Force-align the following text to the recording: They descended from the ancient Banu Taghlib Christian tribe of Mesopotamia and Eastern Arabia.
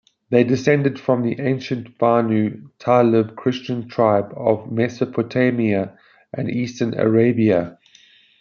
They 0.31 0.43
descended 0.43 0.99
from 0.99 1.21
the 1.21 1.39
ancient 1.39 1.99
Banu 1.99 2.69
Taghlib 2.79 3.35
Christian 3.35 3.87
tribe 3.87 4.33
of 4.35 4.71
Mesopotamia 4.71 5.95
and 6.33 6.49
Eastern 6.49 6.97
Arabia. 6.99 7.77